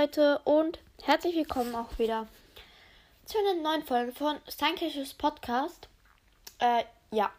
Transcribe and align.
Leute 0.00 0.38
und 0.44 0.78
herzlich 1.02 1.36
willkommen 1.36 1.74
auch 1.74 1.98
wieder 1.98 2.26
zu 3.26 3.36
einer 3.36 3.60
neuen 3.60 3.84
Folge 3.84 4.12
von 4.12 4.38
Steinkirches 4.48 5.12
Podcast. 5.12 5.88
Äh, 6.58 6.84
ja. 7.10 7.30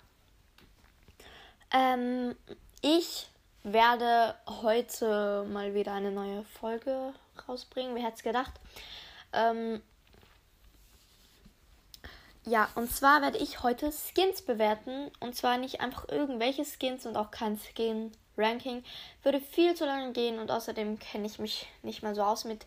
Ähm, 1.74 2.36
ich 2.82 3.30
werde 3.64 4.36
heute 4.62 5.44
mal 5.52 5.74
wieder 5.74 5.94
eine 5.94 6.12
neue 6.12 6.44
Folge 6.44 7.16
rausbringen. 7.50 7.96
Wer 7.96 8.04
hätte 8.04 8.18
es 8.18 8.24
gedacht? 8.24 8.54
Ähm, 9.34 9.82
ja, 12.46 12.70
und 12.76 12.94
zwar 12.94 13.24
werde 13.24 13.40
ich 13.40 13.64
heute 13.64 13.92
Skins 13.92 14.44
bewerten. 14.44 15.10
Und 15.20 15.36
zwar 15.36 15.58
nicht 15.58 15.82
einfach 15.82 16.08
irgendwelche 16.10 16.64
Skins 16.64 17.08
und 17.08 17.18
auch 17.18 17.32
kein 17.32 17.58
Skin-Ranking. 18.42 18.84
Würde 19.24 19.40
viel 19.40 19.76
zu 19.76 19.86
lange 19.86 20.12
gehen 20.14 20.40
und 20.40 20.52
außerdem 20.52 21.00
kenne 21.00 21.28
ich 21.28 21.40
mich 21.40 21.68
nicht 21.84 22.04
mal 22.04 22.16
so 22.16 22.24
aus 22.24 22.46
mit 22.46 22.66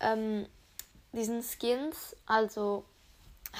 ähm, 0.00 0.46
diesen 1.12 1.42
Skins. 1.42 2.16
Also 2.26 2.84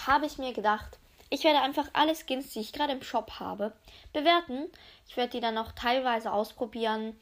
habe 0.06 0.26
ich 0.26 0.38
mir 0.38 0.52
gedacht, 0.52 0.98
ich 1.30 1.44
werde 1.44 1.60
einfach 1.60 1.88
alle 1.92 2.14
Skins, 2.14 2.50
die 2.52 2.60
ich 2.60 2.72
gerade 2.72 2.92
im 2.92 3.02
Shop 3.02 3.40
habe, 3.40 3.72
bewerten. 4.12 4.70
Ich 5.08 5.16
werde 5.16 5.32
die 5.32 5.40
dann 5.40 5.58
auch 5.58 5.72
teilweise 5.72 6.32
ausprobieren, 6.32 7.18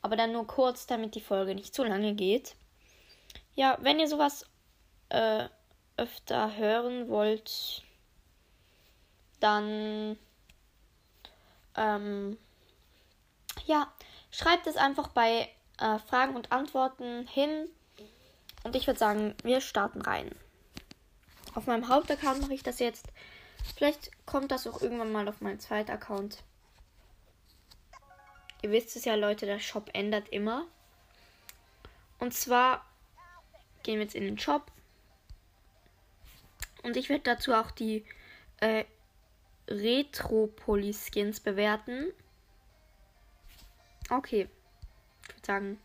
aber 0.00 0.16
dann 0.16 0.32
nur 0.32 0.46
kurz, 0.46 0.86
damit 0.86 1.14
die 1.14 1.20
Folge 1.20 1.54
nicht 1.54 1.74
zu 1.74 1.84
lange 1.84 2.14
geht. 2.14 2.54
Ja, 3.54 3.76
wenn 3.80 4.00
ihr 4.00 4.08
sowas 4.08 4.46
äh, 5.10 5.48
öfter 5.96 6.56
hören 6.56 7.08
wollt, 7.08 7.82
dann 9.40 10.16
ähm, 11.76 12.38
ja, 13.66 13.92
schreibt 14.30 14.66
es 14.66 14.76
einfach 14.76 15.08
bei 15.08 15.48
äh, 15.78 15.98
Fragen 15.98 16.36
und 16.36 16.52
Antworten 16.52 17.26
hin. 17.26 17.68
Und 18.64 18.76
ich 18.76 18.86
würde 18.86 18.98
sagen, 18.98 19.34
wir 19.42 19.60
starten 19.60 20.02
rein. 20.02 20.30
Auf 21.54 21.66
meinem 21.66 21.88
Hauptaccount 21.88 22.40
mache 22.40 22.54
ich 22.54 22.62
das 22.62 22.78
jetzt. 22.78 23.06
Vielleicht 23.76 24.10
kommt 24.26 24.50
das 24.50 24.66
auch 24.66 24.80
irgendwann 24.80 25.12
mal 25.12 25.28
auf 25.28 25.40
meinen 25.40 25.60
zweiten 25.60 25.90
Account. 25.90 26.42
Ihr 28.62 28.70
wisst 28.70 28.94
es 28.96 29.04
ja, 29.04 29.16
Leute, 29.16 29.44
der 29.46 29.58
Shop 29.58 29.90
ändert 29.92 30.28
immer. 30.28 30.66
Und 32.18 32.32
zwar 32.32 32.86
gehen 33.82 33.96
wir 33.96 34.04
jetzt 34.04 34.14
in 34.14 34.24
den 34.24 34.38
Shop. 34.38 34.70
Und 36.82 36.96
ich 36.96 37.08
werde 37.08 37.24
dazu 37.24 37.52
auch 37.52 37.72
die 37.72 38.04
äh, 38.60 38.84
Retropolis-Skins 39.68 41.40
bewerten. 41.40 42.12
Okay. 44.10 44.48
Ich 45.22 45.34
würde 45.34 45.46
sagen, 45.46 45.80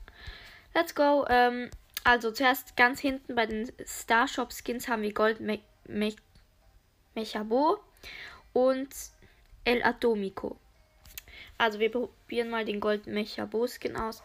let's 0.73 0.95
go. 0.95 1.25
Ähm, 1.29 1.69
also 2.03 2.31
zuerst 2.31 2.75
ganz 2.75 2.99
hinten 2.99 3.35
bei 3.35 3.45
den 3.45 3.71
Starshop 3.85 4.51
Skins 4.53 4.87
haben 4.87 5.01
wir 5.01 5.13
Gold 5.13 5.39
Me 5.39 5.59
Me 5.85 6.15
Mechabo 7.15 7.79
und 8.53 8.89
El 9.63 9.83
Atomico. 9.83 10.57
Also 11.57 11.79
wir 11.79 11.91
probieren 11.91 12.49
mal 12.49 12.65
den 12.65 12.79
Gold 12.79 13.07
Mechabo 13.07 13.67
Skin 13.67 13.95
aus. 13.95 14.23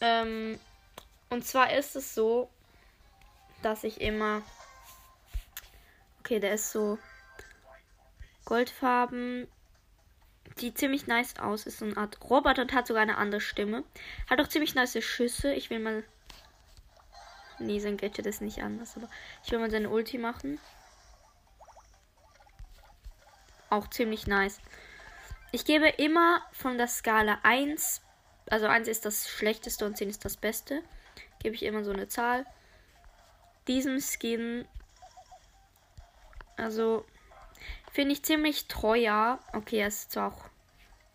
Ähm, 0.00 0.58
und 1.28 1.46
zwar 1.46 1.72
ist 1.72 1.96
es 1.96 2.14
so, 2.14 2.48
dass 3.62 3.84
ich 3.84 4.00
immer 4.00 4.42
Okay, 6.30 6.38
der 6.38 6.54
ist 6.54 6.70
so 6.70 6.96
goldfarben. 8.44 9.48
Sieht 10.60 10.78
ziemlich 10.78 11.06
nice 11.06 11.38
aus. 11.38 11.66
Ist 11.66 11.78
so 11.78 11.86
eine 11.86 11.96
Art 11.96 12.18
Roboter 12.28 12.62
und 12.62 12.72
hat 12.72 12.86
sogar 12.86 13.02
eine 13.02 13.16
andere 13.16 13.40
Stimme. 13.40 13.84
Hat 14.28 14.40
auch 14.40 14.48
ziemlich 14.48 14.74
nice 14.74 15.02
Schüsse. 15.02 15.52
Ich 15.52 15.70
will 15.70 15.78
mal. 15.78 16.04
Nee, 17.58 17.78
sein 17.78 17.96
Gadget 17.96 18.26
ist 18.26 18.40
nicht 18.40 18.62
anders, 18.62 18.96
aber 18.96 19.08
ich 19.44 19.50
will 19.50 19.58
mal 19.58 19.70
seine 19.70 19.90
Ulti 19.90 20.18
machen. 20.18 20.58
Auch 23.68 23.88
ziemlich 23.88 24.26
nice. 24.26 24.60
Ich 25.52 25.64
gebe 25.64 25.88
immer 25.88 26.42
von 26.52 26.78
der 26.78 26.88
Skala 26.88 27.38
1, 27.42 28.00
also 28.48 28.66
1 28.66 28.88
ist 28.88 29.04
das 29.04 29.28
schlechteste 29.28 29.84
und 29.84 29.96
10 29.96 30.08
ist 30.08 30.24
das 30.24 30.36
beste, 30.36 30.82
gebe 31.40 31.54
ich 31.54 31.64
immer 31.64 31.84
so 31.84 31.92
eine 31.92 32.08
Zahl. 32.08 32.46
Diesem 33.66 34.00
Skin 34.00 34.66
also, 36.60 37.06
finde 37.90 38.12
ich 38.12 38.22
ziemlich 38.22 38.68
teuer. 38.68 39.38
Okay, 39.54 39.78
er 39.78 39.88
ist 39.88 40.12
zwar 40.12 40.34
auch 40.34 40.49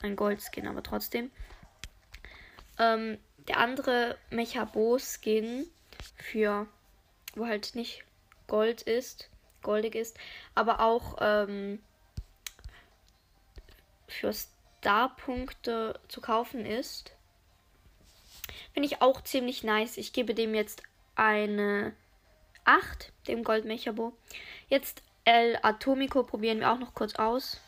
ein 0.06 0.16
Goldskin, 0.16 0.68
aber 0.68 0.84
trotzdem. 0.84 1.32
Ähm, 2.80 3.18
der 3.48 3.58
andere 3.58 4.18
Mechabo-Skin 4.32 5.68
für, 6.18 6.68
wo 7.36 7.46
halt 7.46 7.76
nicht 7.76 8.04
Gold 8.48 8.82
ist, 8.84 9.30
goldig 9.62 9.96
ist, 9.96 10.18
aber 10.54 10.80
auch 10.80 11.18
ähm, 11.20 11.82
für 14.08 14.32
Star-Punkte 14.34 16.00
zu 16.08 16.22
kaufen 16.22 16.66
ist. 16.66 17.12
Finde 18.74 18.88
ich 18.88 19.02
auch 19.02 19.22
ziemlich 19.22 19.64
nice. 19.64 19.98
Ich 19.98 20.14
gebe 20.14 20.36
dem 20.36 20.54
jetzt 20.54 20.84
eine 21.16 21.94
8, 22.66 23.12
dem 23.28 23.44
Gold 23.44 23.66
Mechabo. 23.66 24.14
Jetzt 24.70 25.02
El 25.24 25.58
Atomico 25.64 26.24
probieren 26.24 26.60
wir 26.60 26.72
auch 26.72 26.78
noch 26.78 26.94
kurz 26.94 27.16
aus. 27.16 27.60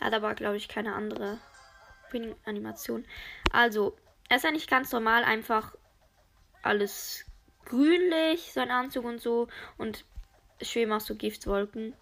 Er 0.00 0.06
hat 0.06 0.14
aber, 0.14 0.34
glaube 0.34 0.56
ich, 0.56 0.68
keine 0.68 0.94
andere 0.94 1.38
Animation. 2.44 3.04
Also, 3.52 3.96
er 4.28 4.36
ist 4.36 4.46
eigentlich 4.46 4.68
ganz 4.68 4.92
normal, 4.92 5.24
einfach 5.24 5.74
alles 6.62 7.24
grünlich, 7.64 8.52
sein 8.52 8.70
Anzug 8.70 9.04
und 9.04 9.20
so. 9.20 9.48
Und 9.76 10.04
schweben 10.62 10.92
auch 10.92 11.00
so 11.00 11.14
Giftwolken. 11.14 11.94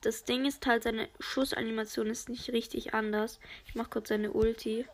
Das 0.00 0.24
Ding 0.24 0.44
ist 0.46 0.66
halt, 0.66 0.82
seine 0.82 1.08
Schussanimation 1.20 2.08
ist 2.08 2.28
nicht 2.28 2.50
richtig 2.50 2.92
anders. 2.92 3.38
Ich 3.66 3.74
mache 3.74 3.90
kurz 3.90 4.08
seine 4.08 4.32
Ulti. 4.32 4.86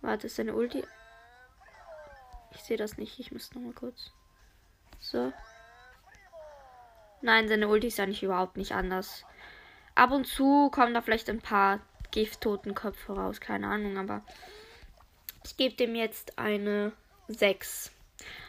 Warte, 0.00 0.28
ist 0.28 0.36
seine 0.36 0.54
Ulti? 0.54 0.84
Ich 2.52 2.62
sehe 2.62 2.76
das 2.76 2.96
nicht. 2.96 3.18
Ich 3.18 3.32
muss 3.32 3.52
noch 3.54 3.60
mal 3.60 3.72
kurz. 3.72 4.12
So. 4.98 5.32
Nein, 7.22 7.48
seine 7.48 7.68
Ulti 7.68 7.88
ist 7.88 7.98
nicht 7.98 8.22
überhaupt 8.22 8.56
nicht 8.56 8.72
anders. 8.72 9.24
Ab 9.94 10.10
und 10.10 10.26
zu 10.26 10.70
kommen 10.70 10.94
da 10.94 11.02
vielleicht 11.02 11.28
ein 11.28 11.40
paar 11.40 11.80
Gifttotenköpfe 12.10 13.14
raus. 13.14 13.40
Keine 13.40 13.68
Ahnung, 13.68 13.98
aber 13.98 14.22
ich 15.44 15.56
gebe 15.56 15.74
dem 15.74 15.94
jetzt 15.94 16.38
eine 16.38 16.92
6. 17.28 17.92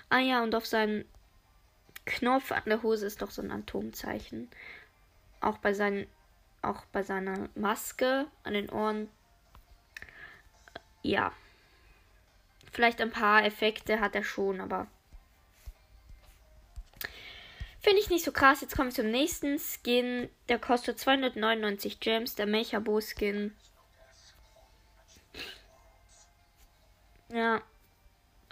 Ah 0.09 0.19
ja, 0.19 0.43
und 0.43 0.55
auf 0.55 0.65
seinem 0.65 1.05
Knopf 2.05 2.51
an 2.51 2.63
der 2.65 2.83
Hose 2.83 3.05
ist 3.05 3.21
doch 3.21 3.31
so 3.31 3.41
ein 3.41 3.51
Atomzeichen. 3.51 4.49
Auch 5.39 5.57
bei 5.57 5.73
seinen, 5.73 6.07
auch 6.61 6.85
bei 6.91 7.03
seiner 7.03 7.49
Maske 7.55 8.27
an 8.43 8.53
den 8.53 8.69
Ohren 8.69 9.09
ja. 11.03 11.31
Vielleicht 12.71 13.01
ein 13.01 13.11
paar 13.11 13.43
Effekte 13.43 13.99
hat 13.99 14.15
er 14.15 14.23
schon, 14.23 14.61
aber. 14.61 14.87
Finde 17.81 17.99
ich 17.99 18.09
nicht 18.11 18.23
so 18.23 18.31
krass. 18.31 18.61
Jetzt 18.61 18.75
kommen 18.75 18.89
wir 18.89 18.95
zum 18.95 19.09
nächsten 19.09 19.57
Skin. 19.59 20.29
Der 20.49 20.59
kostet 20.59 20.99
299 20.99 21.99
Gems. 21.99 22.35
Der 22.35 22.45
Mechabo 22.45 23.01
Skin. 23.01 23.55
Ja. 27.29 27.61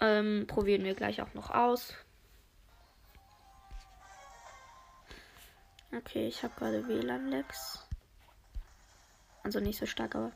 Ähm, 0.00 0.46
probieren 0.48 0.82
wir 0.82 0.94
gleich 0.94 1.22
auch 1.22 1.32
noch 1.34 1.50
aus. 1.50 1.94
Okay, 5.92 6.26
ich 6.26 6.42
habe 6.42 6.54
gerade 6.56 6.88
WLAN-Lags. 6.88 7.86
Also 9.44 9.60
nicht 9.60 9.78
so 9.78 9.86
stark, 9.86 10.14
aber. 10.14 10.32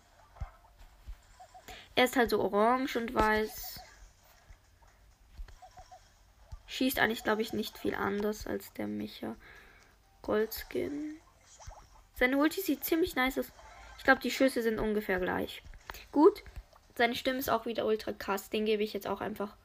Er 1.97 2.05
ist 2.05 2.17
halt 2.17 2.31
so 2.31 2.41
orange 2.41 2.97
und 2.97 3.15
weiß. 3.15 3.81
Schießt 6.75 6.99
eigentlich, 6.99 7.23
glaube 7.23 7.41
ich, 7.41 7.53
nicht 7.53 7.79
viel 7.79 7.95
anders 7.95 8.49
als 8.49 8.73
der 8.73 8.89
Micha 8.89 9.37
Goldskin. 10.23 11.21
Seine 12.17 12.37
Ulti 12.37 12.63
sieht 12.63 12.83
ziemlich 12.83 13.15
nice 13.15 13.39
aus. 13.39 13.53
Ich 13.97 14.03
glaube, 14.03 14.21
die 14.21 14.33
Schüsse 14.33 14.61
sind 14.61 14.81
ungefähr 14.81 15.21
gleich. 15.21 15.63
Gut. 16.11 16.43
Seine 16.97 17.15
Stimme 17.15 17.39
ist 17.39 17.49
auch 17.49 17.67
wieder 17.67 17.87
ultra 17.87 18.13
krass. 18.13 18.51
Den 18.51 18.65
gebe 18.65 18.83
ich 18.83 18.93
jetzt 18.93 19.07
auch 19.07 19.21
einfach 19.21 19.57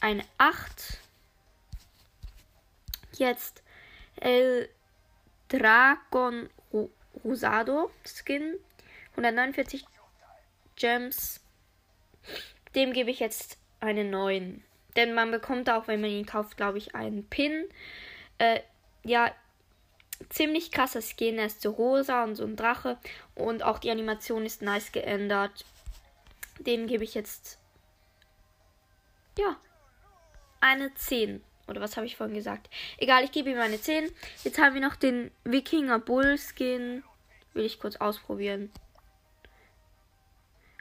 eine 0.00 0.24
8. 0.38 0.98
Jetzt 3.12 3.62
El 4.16 4.68
Dragon 5.46 6.50
Rosado 7.22 7.92
Skin. 8.04 8.58
149 9.12 9.84
Gems. 10.74 11.40
Dem 12.74 12.92
gebe 12.92 13.12
ich 13.12 13.20
jetzt 13.20 13.56
eine 13.78 14.02
9. 14.02 14.64
Denn 14.98 15.14
man 15.14 15.30
bekommt 15.30 15.70
auch, 15.70 15.86
wenn 15.86 16.00
man 16.00 16.10
ihn 16.10 16.26
kauft, 16.26 16.56
glaube 16.56 16.78
ich, 16.78 16.96
einen 16.96 17.24
Pin. 17.24 17.68
Äh, 18.38 18.58
ja, 19.04 19.32
ziemlich 20.28 20.72
krasser 20.72 21.00
Skin. 21.00 21.38
Er 21.38 21.46
ist 21.46 21.62
so 21.62 21.70
rosa 21.70 22.24
und 22.24 22.34
so 22.34 22.42
ein 22.42 22.56
Drache. 22.56 22.98
Und 23.36 23.62
auch 23.62 23.78
die 23.78 23.92
Animation 23.92 24.44
ist 24.44 24.60
nice 24.60 24.90
geändert. 24.90 25.64
Den 26.58 26.88
gebe 26.88 27.04
ich 27.04 27.14
jetzt. 27.14 27.60
Ja. 29.38 29.56
Eine 30.60 30.92
10. 30.92 31.44
Oder 31.68 31.80
was 31.80 31.96
habe 31.96 32.06
ich 32.06 32.16
vorhin 32.16 32.34
gesagt? 32.34 32.68
Egal, 32.96 33.22
ich 33.22 33.30
gebe 33.30 33.50
ihm 33.50 33.60
eine 33.60 33.80
10. 33.80 34.10
Jetzt 34.42 34.58
haben 34.58 34.74
wir 34.74 34.80
noch 34.80 34.96
den 34.96 35.30
Wikinger 35.44 36.00
Bull 36.00 36.36
Skin. 36.38 37.04
Will 37.54 37.64
ich 37.64 37.78
kurz 37.78 37.94
ausprobieren. 37.94 38.72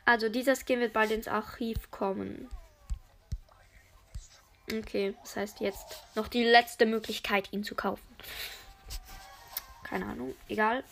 Also 0.06 0.28
dieser 0.28 0.56
Skin 0.56 0.80
wird 0.80 0.94
bald 0.94 1.12
ins 1.12 1.28
Archiv 1.28 1.92
kommen. 1.92 2.50
Okay, 4.72 5.16
das 5.22 5.38
heißt 5.38 5.62
jetzt 5.62 6.04
noch 6.16 6.28
die 6.28 6.44
letzte 6.44 6.86
Möglichkeit, 6.86 7.54
ihn 7.54 7.64
zu 7.64 7.74
kaufen. 7.74 8.04
Keine 9.84 10.06
Ahnung, 10.06 10.36
egal. 10.50 10.84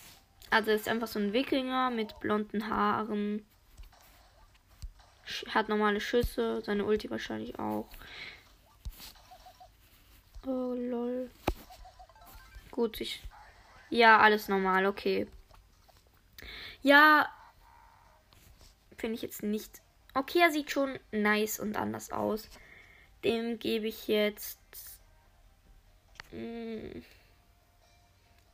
Also 0.48 0.70
ist 0.70 0.88
einfach 0.88 1.08
so 1.08 1.18
ein 1.18 1.34
Wikinger 1.34 1.90
mit 1.90 2.18
blonden 2.20 2.70
Haaren. 2.70 3.44
Hat 5.48 5.68
normale 5.68 6.00
Schüsse, 6.00 6.62
seine 6.62 6.84
Ulti 6.84 7.10
wahrscheinlich 7.10 7.58
auch. 7.58 7.86
Oh 10.46 10.72
lol. 10.74 11.30
Gut, 12.70 13.00
ich. 13.00 13.22
Ja, 13.90 14.18
alles 14.20 14.48
normal, 14.48 14.86
okay. 14.86 15.26
Ja. 16.82 17.28
Finde 18.96 19.16
ich 19.16 19.22
jetzt 19.22 19.42
nicht. 19.42 19.82
Okay, 20.14 20.38
er 20.38 20.50
sieht 20.50 20.70
schon 20.70 20.98
nice 21.10 21.58
und 21.58 21.76
anders 21.76 22.10
aus. 22.10 22.48
Dem 23.26 23.58
gebe 23.58 23.88
ich 23.88 24.06
jetzt. 24.06 24.60
Mh, 26.30 26.38
hm, 26.38 27.04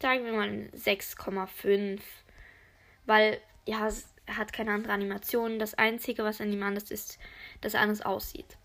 sagen 0.01 0.25
wir 0.25 0.33
mal 0.33 0.49
6,5. 0.75 2.01
Weil, 3.05 3.39
ja, 3.67 3.87
er 4.25 4.37
hat 4.39 4.55
keine 4.55 4.73
andere 4.73 4.95
Animation. 4.95 5.59
Das 5.59 5.75
Einzige, 5.75 6.25
was 6.25 6.41
an 6.41 6.51
ihm 6.51 6.63
anders 6.63 6.91
ist, 6.91 7.19
dass 7.61 7.75
er 7.75 7.83
anders 7.83 8.01
aussieht. 8.01 8.57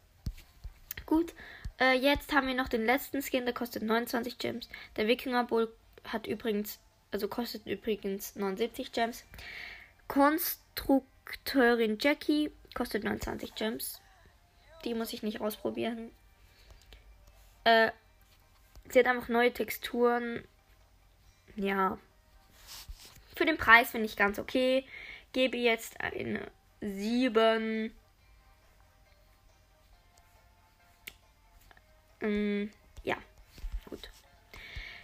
Gut, 1.05 1.33
äh, 1.77 1.97
jetzt 1.97 2.33
haben 2.33 2.47
wir 2.47 2.53
noch 2.53 2.69
den 2.69 2.85
letzten 2.85 3.21
Skin, 3.21 3.43
der 3.43 3.53
kostet 3.53 3.83
29 3.83 4.37
Gems. 4.37 4.69
Der 4.95 5.07
Wikinger 5.07 5.43
Bull 5.43 5.73
hat 6.05 6.25
übrigens, 6.25 6.79
also 7.11 7.27
kostet 7.27 7.65
übrigens 7.65 8.37
79 8.37 8.93
Gems. 8.93 9.25
Konstrukteurin 10.07 11.97
Jackie 11.99 12.51
kostet 12.73 13.03
29 13.03 13.55
Gems. 13.55 13.99
Die 14.87 14.93
muss 14.93 15.11
ich 15.11 15.21
nicht 15.21 15.41
ausprobieren. 15.41 16.11
Äh, 17.65 17.91
sie 18.87 18.99
hat 18.99 19.07
einfach 19.07 19.27
neue 19.27 19.51
Texturen. 19.51 20.47
Ja. 21.57 21.97
Für 23.35 23.43
den 23.43 23.57
Preis 23.57 23.91
finde 23.91 24.05
ich 24.05 24.15
ganz 24.15 24.39
okay. 24.39 24.85
Gebe 25.33 25.57
jetzt 25.57 25.99
eine 25.99 26.49
7. 26.79 27.93
Ähm, 32.21 32.71
ja, 33.03 33.17
gut. 33.89 34.09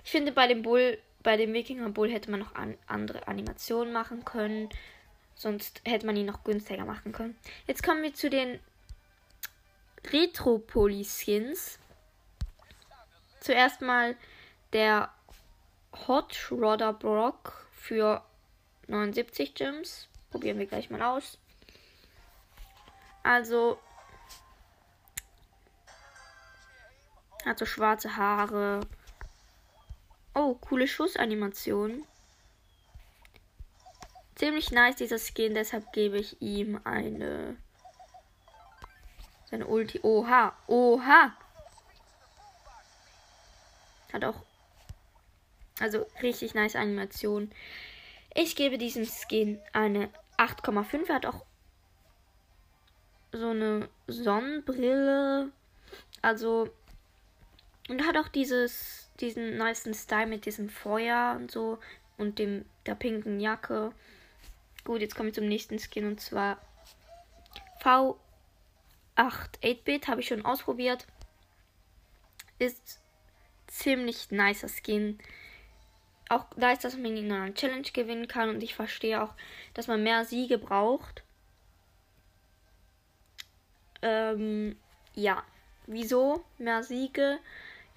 Ich 0.06 0.12
finde 0.12 0.31
bei 0.31 0.47
dem 0.47 0.62
Bull, 0.62 0.97
bei 1.24 1.35
dem 1.35 1.51
Wikinger 1.51 1.89
Bull 1.89 2.09
hätte 2.09 2.31
man 2.31 2.39
noch 2.39 2.56
an, 2.56 2.77
andere 2.88 3.27
Animationen 3.27 3.91
machen 3.91 4.24
können. 4.24 4.69
Sonst 5.35 5.81
hätte 5.83 6.06
man 6.06 6.15
ihn 6.15 6.27
noch 6.27 6.45
günstiger 6.45 6.85
machen 6.85 7.12
können. 7.12 7.35
Jetzt 7.68 7.83
kommen 7.83 8.01
wir 8.01 8.13
zu 8.13 8.30
den 8.30 8.62
Retro-Poly-Skins. 10.11 11.79
Zuerst 13.39 13.81
mal 13.81 14.15
der 14.71 15.11
Hot 16.07 16.47
Rodder 16.51 16.94
Brock 16.94 17.67
für 17.71 18.23
79 18.88 19.53
Gems. 19.53 20.07
Probieren 20.31 20.59
wir 20.59 20.65
gleich 20.65 20.89
mal 20.89 21.01
aus. 21.01 21.38
Also 23.21 23.79
hat 27.45 27.59
so 27.59 27.65
schwarze 27.65 28.15
Haare. 28.15 28.81
Oh, 30.33 30.56
coole 30.56 30.88
Schussanimation. 30.88 32.06
Ziemlich 34.35 34.71
nice 34.71 34.95
dieser 34.95 35.19
Skin, 35.19 35.53
deshalb 35.53 35.94
gebe 35.94 36.17
ich 36.17 36.41
ihm 36.41 36.79
eine 36.83 37.56
seine 39.53 39.67
Ulti. 39.67 40.00
Oha. 40.01 40.53
Oha. 40.65 41.31
Hat 44.11 44.25
auch. 44.25 44.41
Also 45.79 46.07
richtig 46.23 46.55
nice 46.55 46.75
Animation. 46.75 47.51
Ich 48.33 48.55
gebe 48.55 48.79
diesem 48.79 49.05
Skin 49.05 49.59
eine 49.71 50.09
8,5. 50.39 51.07
Er 51.07 51.15
hat 51.15 51.25
auch 51.27 51.45
so 53.31 53.50
eine 53.50 53.89
Sonnenbrille. 54.07 55.51
Also. 56.23 56.69
Und 57.89 58.07
hat 58.07 58.17
auch 58.17 58.29
dieses, 58.29 59.11
diesen 59.19 59.57
niceen 59.57 59.94
Style 59.94 60.25
mit 60.25 60.47
diesem 60.47 60.69
Feuer 60.69 61.35
und 61.35 61.51
so. 61.51 61.77
Und 62.17 62.39
dem 62.39 62.65
der 62.88 62.95
pinken 62.95 63.39
Jacke. 63.39 63.91
Gut, 64.83 65.01
jetzt 65.01 65.15
komme 65.15 65.29
ich 65.29 65.35
zum 65.35 65.47
nächsten 65.47 65.77
Skin 65.77 66.07
und 66.07 66.19
zwar 66.21 66.57
V 67.81 68.17
8 69.15 69.60
8-Bit 69.63 70.07
habe 70.07 70.21
ich 70.21 70.27
schon 70.27 70.45
ausprobiert. 70.45 71.06
Ist 72.60 73.00
ziemlich 73.68 74.31
nicer 74.31 74.69
Skin. 74.69 75.19
Auch 76.30 76.45
nice, 76.56 76.80
dass 76.80 76.95
man 76.95 77.18
in 77.18 77.31
einer 77.31 77.54
Challenge 77.54 77.88
gewinnen 77.94 78.27
kann 78.27 78.50
und 78.50 78.63
ich 78.63 78.75
verstehe 78.75 79.21
auch, 79.21 79.33
dass 79.74 79.88
man 79.88 80.04
mehr 80.04 80.25
Siege 80.25 80.57
braucht. 80.57 81.24
Ähm, 84.01 84.77
ja. 85.13 85.44
Wieso 85.86 86.45
mehr 86.57 86.81
Siege? 86.81 87.39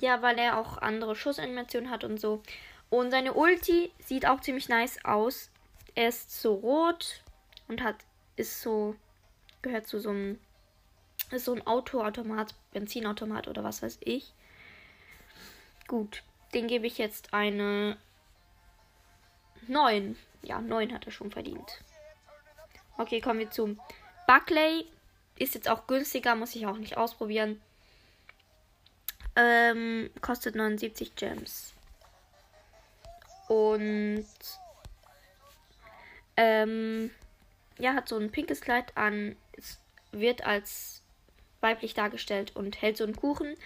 Ja, 0.01 0.21
weil 0.21 0.39
er 0.39 0.59
auch 0.59 0.79
andere 0.79 1.15
Schussanimationen 1.15 1.91
hat 1.91 2.05
und 2.05 2.19
so. 2.19 2.43
Und 2.91 3.11
seine 3.11 3.35
Ulti 3.35 3.93
sieht 4.01 4.27
auch 4.27 4.41
ziemlich 4.41 4.69
nice 4.69 5.05
aus. 5.05 5.51
Er 5.95 6.09
ist 6.09 6.43
so 6.43 6.55
rot 6.55 7.23
und 7.69 7.83
hat 7.83 7.97
ist 8.37 8.61
so 8.61 8.97
gehört 9.63 9.87
zu 9.87 9.99
so 9.99 10.11
einem 10.11 10.39
ist 11.33 11.45
so 11.45 11.55
ein 11.55 11.67
Autoautomat, 11.67 12.55
Benzinautomat 12.73 13.49
oder 13.49 13.65
was 13.65 13.83
weiß 13.83 13.99
ich. 14.01 14.33
Gut, 15.89 16.23
den 16.55 16.69
gebe 16.69 16.87
ich 16.87 16.99
jetzt 16.99 17.35
eine 17.35 17.97
9. 19.69 20.17
Ja, 20.43 20.61
9 20.61 20.93
hat 20.93 21.07
er 21.07 21.13
schon 21.13 21.31
verdient. 21.31 21.83
Okay, 22.99 23.21
kommen 23.21 23.41
wir 23.41 23.51
zum 23.51 23.81
Buckley. 24.27 24.87
Ist 25.39 25.55
jetzt 25.55 25.69
auch 25.69 25.87
günstiger, 25.87 26.35
muss 26.35 26.55
ich 26.55 26.67
auch 26.67 26.79
nicht 26.79 26.97
ausprobieren. 26.97 27.61
Ähm, 29.35 30.11
kostet 30.23 30.55
79 30.55 31.15
Gems. 31.15 31.75
Und 33.49 34.27
ähm, 36.37 37.11
ja, 37.79 37.95
hat 37.95 38.09
so 38.09 38.17
ein 38.17 38.31
pinkes 38.31 38.61
Kleid 38.61 38.97
an. 38.97 39.37
Es 39.53 39.79
wird 40.11 40.45
als 40.45 41.03
weiblich 41.67 41.95
dargestellt 41.95 42.55
und 42.55 42.81
hält 42.81 42.97
so 42.97 43.05
einen 43.05 43.17
Kuchen. 43.17 43.57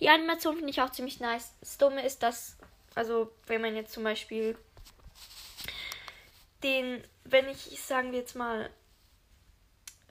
Die 0.00 0.08
Animation 0.08 0.56
finde 0.56 0.70
ich 0.70 0.82
auch 0.82 0.90
ziemlich 0.90 1.20
nice. 1.20 1.54
Das 1.60 1.78
Dumme 1.78 2.04
ist, 2.04 2.22
dass, 2.22 2.56
also 2.94 3.30
wenn 3.46 3.60
man 3.60 3.76
jetzt 3.76 3.92
zum 3.92 4.02
Beispiel 4.02 4.58
den, 6.62 7.02
wenn 7.24 7.48
ich, 7.48 7.80
sagen 7.80 8.10
wir 8.10 8.18
jetzt 8.18 8.34
mal, 8.34 8.68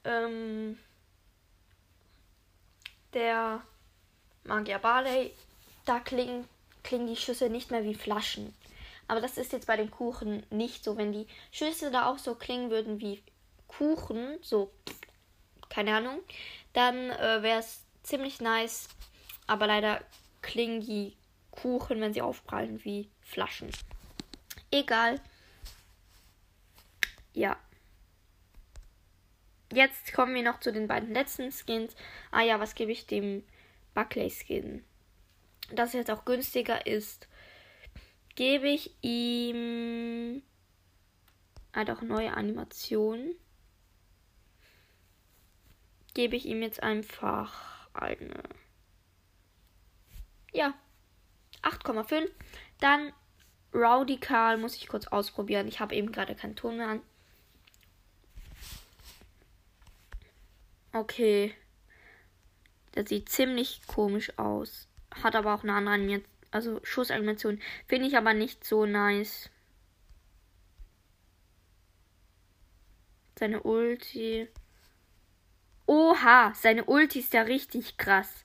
ähm, 0.06 0.80
der 3.14 3.62
Magier 4.46 4.80
Barley, 4.80 5.34
da 5.86 6.00
klingen, 6.00 6.48
klingen 6.84 7.08
die 7.08 7.16
Schüsse 7.16 7.50
nicht 7.50 7.70
mehr 7.70 7.84
wie 7.84 7.96
Flaschen. 7.96 8.56
Aber 9.08 9.22
das 9.22 9.38
ist 9.38 9.52
jetzt 9.52 9.68
bei 9.68 9.78
dem 9.78 9.92
Kuchen 9.92 10.46
nicht 10.50 10.84
so. 10.84 10.98
Wenn 10.98 11.12
die 11.12 11.28
Schüsse 11.52 11.92
da 11.92 12.10
auch 12.10 12.18
so 12.18 12.36
klingen 12.36 12.72
würden 12.72 13.00
wie 13.00 13.22
Kuchen, 13.68 14.38
so, 14.42 14.72
keine 15.76 15.94
Ahnung, 15.94 16.22
dann 16.72 17.10
äh, 17.10 17.44
wäre 17.44 17.60
es 17.60 17.84
ziemlich 18.02 18.40
nice. 18.40 18.88
Aber 19.46 19.68
leider 19.68 20.02
klingen 20.42 20.80
die 20.80 21.18
Kuchen, 21.52 22.00
wenn 22.00 22.14
sie 22.14 22.22
aufprallen, 22.22 22.84
wie 22.86 23.10
Flaschen. 23.22 23.70
Egal. 24.72 25.20
Ja. 27.34 27.58
Jetzt 29.74 30.14
kommen 30.14 30.34
wir 30.34 30.44
noch 30.44 30.62
zu 30.62 30.72
den 30.72 30.88
beiden 30.88 31.14
letzten 31.14 31.52
Skins. 31.52 31.94
Ah 32.32 32.42
ja, 32.42 32.62
was 32.62 32.76
gebe 32.76 32.94
ich 32.94 33.06
dem 33.06 33.44
Buckley 33.94 34.30
Skin? 34.30 34.86
Das 35.74 35.92
jetzt 35.92 36.12
auch 36.12 36.24
günstiger 36.24 36.88
ist, 36.88 37.28
gebe 38.36 38.70
ich 38.70 38.96
ihm. 39.02 40.42
Hat 41.74 41.90
auch 41.90 42.02
neue 42.02 42.34
Animationen 42.34 43.36
gebe 46.16 46.36
ich 46.36 46.48
ihm 46.48 46.64
jetzt 46.64 46.82
einfach 46.82 47.88
eine. 47.94 48.42
Ja. 50.52 50.74
8,5. 51.62 52.30
Dann 52.80 53.14
Rowdy 53.74 54.18
Karl 54.18 54.58
muss 54.58 54.76
ich 54.76 54.88
kurz 54.88 55.06
ausprobieren. 55.08 55.68
Ich 55.68 55.80
habe 55.80 55.94
eben 55.94 56.12
gerade 56.12 56.34
keinen 56.34 56.56
Ton 56.56 56.78
mehr 56.78 56.88
an. 56.88 57.02
Okay. 60.94 61.54
Der 62.96 63.06
sieht 63.06 63.30
ziemlich 63.30 63.86
komisch 63.86 64.38
aus. 64.40 64.88
Hat 65.14 65.36
aber 65.36 65.54
auch 65.54 65.64
eine 65.64 65.74
andere 65.74 65.96
Animation. 65.96 66.26
Also 66.52 66.80
Schussanimation. 66.84 67.62
Finde 67.88 68.08
ich 68.08 68.16
aber 68.16 68.34
nicht 68.34 68.64
so 68.64 68.86
nice. 68.86 69.50
Seine 73.38 73.62
Ulti. 73.64 74.48
Oha, 75.88 76.54
seine 76.56 76.86
Ulti 76.86 77.20
ist 77.20 77.34
ja 77.34 77.44
richtig 77.44 77.98
krass. 77.98 78.44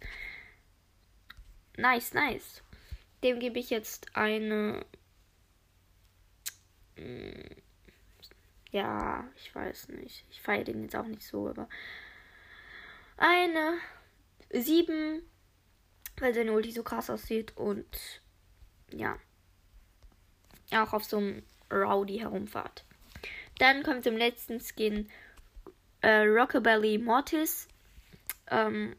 Nice, 1.76 2.12
nice. 2.12 2.62
Dem 3.22 3.40
gebe 3.40 3.58
ich 3.58 3.70
jetzt 3.70 4.14
eine. 4.14 4.84
Hm, 6.96 7.56
ja, 8.70 9.26
ich 9.36 9.54
weiß 9.54 9.88
nicht. 9.88 10.24
Ich 10.30 10.40
feiere 10.40 10.64
den 10.64 10.82
jetzt 10.82 10.96
auch 10.96 11.06
nicht 11.06 11.22
so, 11.22 11.48
aber 11.48 11.68
eine 13.16 13.78
7, 14.52 15.22
weil 16.18 16.34
seine 16.34 16.52
Ulti 16.52 16.72
so 16.72 16.82
krass 16.82 17.10
aussieht 17.10 17.56
und 17.56 17.86
ja, 18.92 19.18
auch 20.72 20.92
auf 20.92 21.04
so 21.04 21.18
einem 21.18 21.42
Rowdy 21.70 22.18
herumfahrt. 22.18 22.84
Dann 23.58 23.82
kommt 23.82 24.04
zum 24.04 24.16
letzten 24.16 24.60
Skin 24.60 25.08
äh, 26.00 26.22
Rockabilly 26.22 26.98
Mortis. 26.98 27.68
Ähm, 28.50 28.96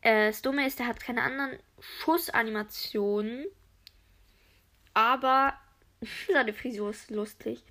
äh, 0.00 0.28
das 0.28 0.42
Dumme 0.42 0.66
ist, 0.66 0.78
der 0.78 0.86
hat 0.86 1.00
keine 1.00 1.22
anderen 1.22 1.58
Schussanimationen, 1.80 3.46
aber 4.94 5.54
seine 6.32 6.52
Frisur 6.52 6.90
ist 6.90 7.10
lustig. 7.10 7.62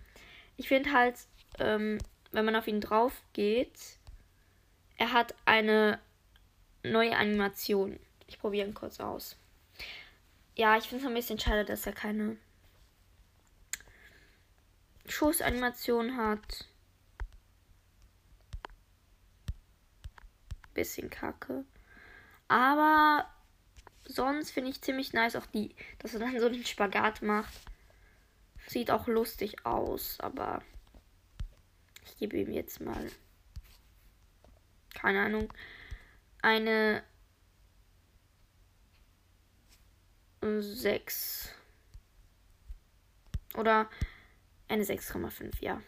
Ich 0.57 0.67
finde 0.67 0.91
halt, 0.91 1.15
ähm, 1.59 1.97
wenn 2.31 2.45
man 2.45 2.55
auf 2.55 2.67
ihn 2.67 2.81
drauf 2.81 3.21
geht, 3.33 3.79
er 4.97 5.13
hat 5.13 5.35
eine 5.45 5.99
neue 6.83 7.15
Animation. 7.15 7.99
Ich 8.27 8.39
probiere 8.39 8.67
ihn 8.67 8.73
kurz 8.73 8.99
aus. 8.99 9.35
Ja, 10.55 10.77
ich 10.77 10.85
finde 10.85 11.03
es 11.03 11.07
ein 11.07 11.13
bisschen 11.13 11.39
schade, 11.39 11.65
dass 11.65 11.85
er 11.85 11.93
keine 11.93 12.37
Schussanimation 15.07 16.17
hat. 16.17 16.67
Bisschen 20.73 21.09
kacke. 21.09 21.65
Aber 22.47 23.29
sonst 24.05 24.51
finde 24.51 24.69
ich 24.69 24.81
ziemlich 24.81 25.13
nice 25.13 25.35
auch 25.35 25.45
die, 25.47 25.75
dass 25.99 26.13
er 26.13 26.19
dann 26.19 26.39
so 26.39 26.49
den 26.49 26.65
Spagat 26.65 27.21
macht. 27.21 27.53
Sieht 28.67 28.91
auch 28.91 29.07
lustig 29.07 29.65
aus, 29.65 30.19
aber 30.19 30.61
ich 32.05 32.17
gebe 32.17 32.37
ihm 32.37 32.51
jetzt 32.51 32.79
mal 32.79 33.09
keine 35.01 35.21
Ahnung, 35.23 35.51
eine 36.41 37.03
6. 40.41 41.49
Oder 43.55 43.89
eine 44.67 44.83
6,5, 44.83 45.55
ja. 45.59 45.81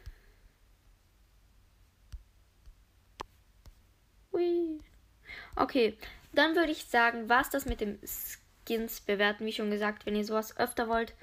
Okay, 5.55 5.97
dann 6.33 6.55
würde 6.55 6.71
ich 6.71 6.85
sagen, 6.85 7.29
was 7.29 7.49
das 7.49 7.65
mit 7.65 7.81
dem 7.81 7.99
Skins 8.03 9.01
bewerten. 9.01 9.45
Wie 9.45 9.53
schon 9.53 9.69
gesagt, 9.69 10.05
wenn 10.05 10.15
ihr 10.15 10.25
sowas 10.25 10.57
öfter 10.57 10.87
wollt, 10.87 11.13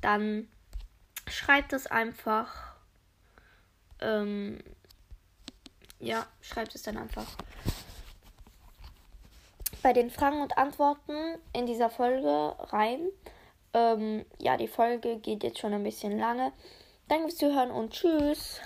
dann 0.00 0.48
schreibt 1.28 1.72
es 1.72 1.86
einfach. 1.86 2.74
Ähm, 4.00 4.62
ja, 6.00 6.26
schreibt 6.40 6.74
es 6.74 6.82
dann 6.82 6.96
einfach. 6.96 7.26
Bei 9.82 9.92
den 9.92 10.10
Fragen 10.10 10.40
und 10.40 10.56
Antworten 10.56 11.38
in 11.52 11.66
dieser 11.66 11.90
Folge 11.90 12.54
rein. 12.72 13.08
Ähm, 13.74 14.24
ja, 14.38 14.56
die 14.56 14.68
Folge 14.68 15.18
geht 15.18 15.42
jetzt 15.42 15.58
schon 15.58 15.74
ein 15.74 15.82
bisschen 15.82 16.18
lange. 16.18 16.52
Danke 17.08 17.24
fürs 17.24 17.36
Zuhören 17.36 17.70
und 17.70 17.92
tschüss. 17.92 18.60